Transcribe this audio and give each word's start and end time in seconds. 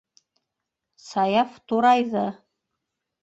Саяф 1.09 1.53
турайҙы: 1.73 2.25